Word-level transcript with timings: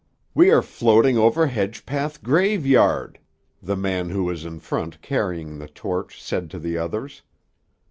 "We 0.33 0.49
are 0.49 0.63
floating 0.63 1.19
over 1.19 1.45
Hedgepath 1.45 2.23
graveyard," 2.23 3.19
the 3.61 3.75
man 3.77 4.09
who 4.09 4.23
was 4.23 4.45
in 4.45 4.59
front 4.59 4.99
carrying 5.03 5.59
the 5.59 5.67
torch 5.69 6.19
said 6.19 6.49
to 6.49 6.57
the 6.57 6.75
others. 6.75 7.21